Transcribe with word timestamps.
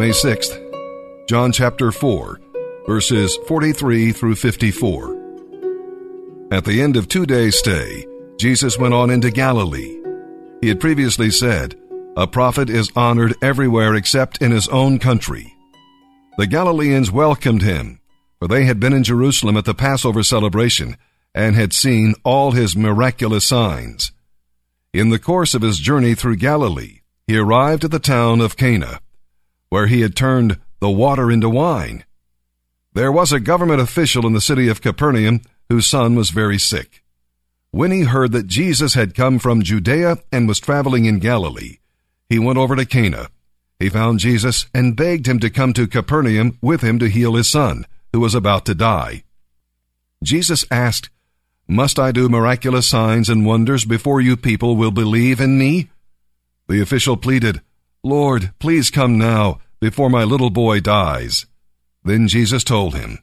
May 0.00 0.12
6th, 0.12 1.28
John 1.28 1.52
chapter 1.52 1.92
4, 1.92 2.40
verses 2.86 3.36
43 3.46 4.12
through 4.12 4.34
54. 4.34 6.48
At 6.50 6.64
the 6.64 6.80
end 6.80 6.96
of 6.96 7.06
two 7.06 7.26
days' 7.26 7.58
stay, 7.58 8.06
Jesus 8.38 8.78
went 8.78 8.94
on 8.94 9.10
into 9.10 9.30
Galilee. 9.30 10.00
He 10.62 10.68
had 10.68 10.80
previously 10.80 11.30
said, 11.30 11.78
A 12.16 12.26
prophet 12.26 12.70
is 12.70 12.90
honored 12.96 13.34
everywhere 13.42 13.94
except 13.94 14.40
in 14.40 14.52
his 14.52 14.68
own 14.68 15.00
country. 15.00 15.54
The 16.38 16.46
Galileans 16.46 17.10
welcomed 17.10 17.60
him, 17.60 18.00
for 18.38 18.48
they 18.48 18.64
had 18.64 18.80
been 18.80 18.94
in 18.94 19.04
Jerusalem 19.04 19.58
at 19.58 19.66
the 19.66 19.74
Passover 19.74 20.22
celebration 20.22 20.96
and 21.34 21.56
had 21.56 21.74
seen 21.74 22.14
all 22.24 22.52
his 22.52 22.74
miraculous 22.74 23.46
signs. 23.46 24.12
In 24.94 25.10
the 25.10 25.18
course 25.18 25.54
of 25.54 25.60
his 25.60 25.78
journey 25.78 26.14
through 26.14 26.36
Galilee, 26.36 27.00
he 27.26 27.36
arrived 27.36 27.84
at 27.84 27.90
the 27.90 27.98
town 27.98 28.40
of 28.40 28.56
Cana, 28.56 29.00
where 29.70 29.86
he 29.86 30.02
had 30.02 30.14
turned 30.14 30.58
the 30.80 30.90
water 30.90 31.30
into 31.30 31.48
wine. 31.48 32.04
There 32.92 33.12
was 33.12 33.32
a 33.32 33.40
government 33.40 33.80
official 33.80 34.26
in 34.26 34.32
the 34.32 34.40
city 34.40 34.68
of 34.68 34.82
Capernaum 34.82 35.42
whose 35.68 35.86
son 35.86 36.16
was 36.16 36.30
very 36.30 36.58
sick. 36.58 37.02
When 37.70 37.92
he 37.92 38.02
heard 38.02 38.32
that 38.32 38.48
Jesus 38.48 38.94
had 38.94 39.14
come 39.14 39.38
from 39.38 39.62
Judea 39.62 40.18
and 40.32 40.48
was 40.48 40.58
traveling 40.58 41.04
in 41.04 41.20
Galilee, 41.20 41.78
he 42.28 42.38
went 42.38 42.58
over 42.58 42.74
to 42.74 42.84
Cana. 42.84 43.28
He 43.78 43.88
found 43.88 44.18
Jesus 44.18 44.66
and 44.74 44.96
begged 44.96 45.26
him 45.26 45.38
to 45.38 45.50
come 45.50 45.72
to 45.74 45.86
Capernaum 45.86 46.58
with 46.60 46.82
him 46.82 46.98
to 46.98 47.08
heal 47.08 47.34
his 47.34 47.48
son, 47.48 47.86
who 48.12 48.20
was 48.20 48.34
about 48.34 48.66
to 48.66 48.74
die. 48.74 49.22
Jesus 50.22 50.64
asked, 50.70 51.10
Must 51.68 51.98
I 51.98 52.10
do 52.10 52.28
miraculous 52.28 52.88
signs 52.88 53.28
and 53.28 53.46
wonders 53.46 53.84
before 53.84 54.20
you 54.20 54.36
people 54.36 54.74
will 54.74 54.90
believe 54.90 55.40
in 55.40 55.56
me? 55.56 55.90
The 56.68 56.82
official 56.82 57.16
pleaded, 57.16 57.62
Lord, 58.02 58.52
please 58.58 58.90
come 58.90 59.18
now, 59.18 59.58
before 59.78 60.08
my 60.08 60.24
little 60.24 60.50
boy 60.50 60.80
dies. 60.80 61.46
Then 62.02 62.28
Jesus 62.28 62.64
told 62.64 62.94
him, 62.94 63.18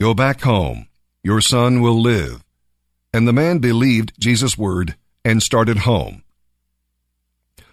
Go 0.00 0.14
back 0.14 0.42
home. 0.42 0.88
Your 1.24 1.40
son 1.40 1.80
will 1.80 2.00
live. 2.00 2.44
And 3.12 3.26
the 3.26 3.32
man 3.32 3.58
believed 3.58 4.12
Jesus' 4.18 4.56
word 4.56 4.94
and 5.24 5.42
started 5.42 5.78
home. 5.78 6.22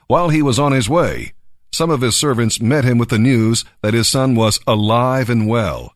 While 0.08 0.30
he 0.30 0.42
was 0.42 0.58
on 0.58 0.72
his 0.72 0.89
way, 0.89 1.34
some 1.72 1.92
of 1.92 2.02
his 2.02 2.16
servants 2.16 2.59
met 2.59 2.84
him 2.84 2.98
with 2.98 3.09
the 3.09 3.20
news 3.20 3.64
that 3.81 3.94
his 3.94 4.08
son 4.08 4.36
was 4.36 4.59
alive 4.66 5.30
and 5.30 5.48
well. 5.48 5.94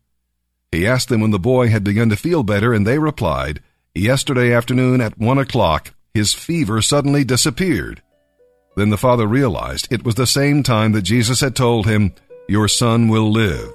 He 0.71 0.85
asked 0.85 1.09
them 1.09 1.21
when 1.21 1.31
the 1.31 1.39
boy 1.39 1.69
had 1.69 1.83
begun 1.83 2.09
to 2.09 2.15
feel 2.15 2.43
better, 2.43 2.73
and 2.73 2.85
they 2.85 2.99
replied, 2.99 3.61
Yesterday 3.95 4.53
afternoon 4.53 5.01
at 5.01 5.17
one 5.17 5.39
o'clock, 5.39 5.93
his 6.13 6.33
fever 6.33 6.81
suddenly 6.81 7.23
disappeared. 7.23 8.01
Then 8.77 8.91
the 8.91 8.97
father 8.97 9.25
realized 9.25 9.91
it 9.91 10.05
was 10.05 10.13
the 10.13 10.27
same 10.27 10.61
time 10.61 10.91
that 10.91 11.01
Jesus 11.01 11.41
had 11.41 11.55
told 11.55 11.87
him, 11.87 12.13
Your 12.47 12.67
son 12.67 13.07
will 13.07 13.31
live. 13.31 13.73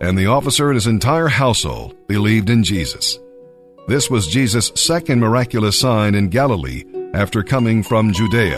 And 0.00 0.18
the 0.18 0.26
officer 0.26 0.66
and 0.66 0.74
his 0.74 0.88
entire 0.88 1.28
household 1.28 1.94
believed 2.08 2.50
in 2.50 2.64
Jesus. 2.64 3.20
This 3.86 4.10
was 4.10 4.26
Jesus' 4.26 4.72
second 4.74 5.20
miraculous 5.20 5.78
sign 5.78 6.16
in 6.16 6.28
Galilee 6.28 6.82
after 7.14 7.44
coming 7.44 7.84
from 7.84 8.12
Judea. 8.12 8.56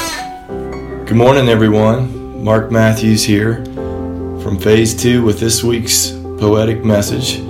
Good 1.05 1.19
morning, 1.19 1.51
everyone. 1.51 2.43
Mark 2.43 2.73
Matthews 2.73 3.23
here 3.23 3.63
from 4.43 4.59
Phase 4.59 4.97
2 4.97 5.23
with 5.23 5.39
this 5.39 5.63
week's 5.63 6.13
poetic 6.39 6.83
message. 6.83 7.41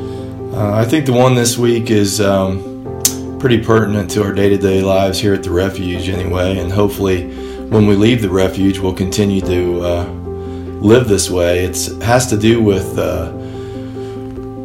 Uh, 0.53 0.73
I 0.75 0.85
think 0.85 1.07
the 1.07 1.13
one 1.13 1.37
this 1.37 1.57
week 1.57 1.89
is 1.89 2.21
um, 2.21 3.39
pretty 3.39 3.63
pertinent 3.63 4.11
to 4.11 4.25
our 4.25 4.33
day 4.33 4.49
to 4.49 4.59
day 4.59 4.83
lives 4.83 5.21
here 5.21 5.35
at 5.35 5.45
the 5.45 5.53
refuge, 5.53 6.09
anyway, 6.09 6.59
and 6.59 6.73
hopefully 6.73 7.45
when 7.71 7.87
we 7.87 7.97
leave 7.97 8.23
the 8.23 8.31
refuge, 8.31 8.79
we'll 8.79 8.95
continue 8.95 9.41
to 9.41 9.81
uh, 9.81 10.05
live 10.05 11.09
this 11.09 11.31
way. 11.31 11.65
It 11.65 11.77
has 12.03 12.27
to 12.29 12.37
do 12.37 12.63
with 12.63 12.99
uh, 12.99 13.33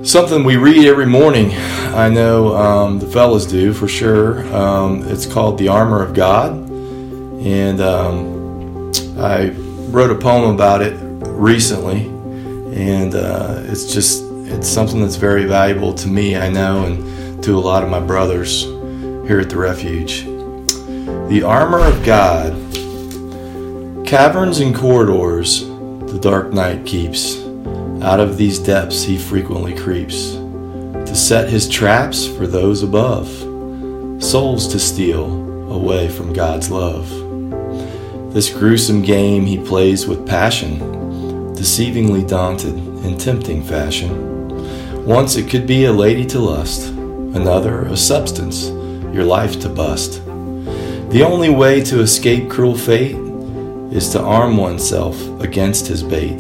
something 0.04 0.44
we 0.44 0.58
read 0.58 0.86
every 0.86 1.06
morning. 1.06 1.52
I 1.96 2.10
know 2.10 2.56
um, 2.56 3.00
the 3.00 3.08
fellas 3.08 3.46
do 3.46 3.74
for 3.74 3.88
sure. 3.88 4.46
Um, 4.56 5.08
it's 5.08 5.26
called 5.26 5.58
The 5.58 5.68
Armor 5.70 6.04
of 6.04 6.14
God. 6.14 6.52
And 6.52 7.80
um, 7.80 8.92
I 9.18 9.50
wrote 9.92 10.12
a 10.12 10.16
poem 10.16 10.54
about 10.54 10.82
it 10.82 10.98
recently. 11.28 12.08
And 12.78 13.16
uh, 13.16 13.64
it's 13.66 13.94
just, 13.94 14.24
it's 14.46 14.68
something 14.68 15.02
that's 15.02 15.16
very 15.16 15.46
valuable 15.46 15.94
to 15.94 16.08
me, 16.08 16.36
I 16.36 16.50
know, 16.50 16.86
and 16.86 17.44
to 17.44 17.58
a 17.58 17.62
lot 17.62 17.84
of 17.84 17.90
my 17.90 18.00
brothers 18.00 18.64
here 18.64 19.40
at 19.40 19.50
the 19.50 19.58
refuge. 19.58 20.26
The 21.30 21.44
armor 21.46 21.80
of 21.80 22.04
God 22.04 22.54
Caverns 24.10 24.60
and 24.60 24.76
corridors 24.76 25.66
the 25.68 26.18
dark 26.20 26.52
night 26.52 26.84
keeps. 26.84 27.38
Out 28.02 28.20
of 28.20 28.38
these 28.38 28.58
depths 28.58 29.04
he 29.04 29.20
frequently 29.20 29.76
creeps 29.76 30.32
to 30.32 31.16
set 31.16 31.48
his 31.48 31.70
traps 31.70 32.26
for 32.26 32.48
those 32.48 32.82
above, 32.82 33.28
souls 34.20 34.68
to 34.70 34.80
steal 34.80 35.28
away 35.72 36.08
from 36.08 36.34
God's 36.34 36.72
love. 36.72 37.08
This 38.34 38.52
gruesome 38.52 39.04
game 39.04 39.46
he 39.46 39.64
plays 39.64 40.08
with 40.08 40.26
passion, 40.26 40.80
deceivingly 41.54 42.28
daunted 42.28 42.78
in 43.06 43.16
tempting 43.16 43.62
fashion. 43.62 45.06
Once 45.06 45.36
it 45.36 45.48
could 45.48 45.68
be 45.68 45.86
a 45.86 45.94
lady 45.94 46.26
to 46.26 46.40
lust, 46.40 46.88
another 46.88 47.84
a 47.84 47.96
substance, 47.96 48.70
your 49.14 49.24
life 49.24 49.60
to 49.60 49.70
bust. 49.70 50.26
The 51.12 51.24
only 51.24 51.52
way 51.52 51.84
to 51.84 52.00
escape 52.00 52.50
cruel 52.50 52.76
fate 52.76 53.29
is 53.92 54.10
to 54.10 54.22
arm 54.22 54.58
oneself 54.58 55.20
against 55.42 55.88
his 55.88 56.04
bait. 56.04 56.40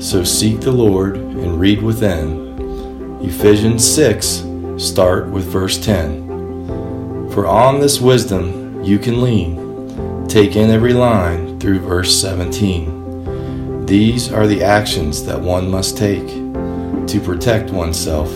So 0.00 0.24
seek 0.24 0.60
the 0.60 0.72
Lord 0.72 1.16
and 1.16 1.58
read 1.58 1.82
within. 1.82 3.20
Ephesians 3.22 3.84
6, 3.94 4.44
start 4.76 5.28
with 5.28 5.44
verse 5.44 5.78
10. 5.78 7.30
For 7.30 7.46
on 7.46 7.80
this 7.80 8.00
wisdom 8.00 8.82
you 8.84 8.98
can 8.98 9.22
lean. 9.22 10.26
Take 10.28 10.56
in 10.56 10.70
every 10.70 10.92
line 10.92 11.58
through 11.58 11.80
verse 11.80 12.20
17. 12.20 13.84
These 13.86 14.32
are 14.32 14.46
the 14.46 14.62
actions 14.62 15.24
that 15.24 15.40
one 15.40 15.70
must 15.70 15.96
take 15.96 16.26
to 16.26 17.20
protect 17.24 17.70
oneself 17.70 18.28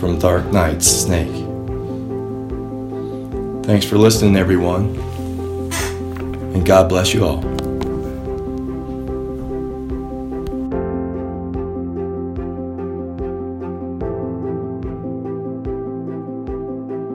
from 0.00 0.18
dark 0.18 0.46
night's 0.52 0.86
snake. 0.86 1.44
Thanks 3.64 3.84
for 3.84 3.98
listening, 3.98 4.36
everyone, 4.36 4.96
and 6.54 6.64
God 6.64 6.88
bless 6.88 7.12
you 7.12 7.24
all. 7.26 7.57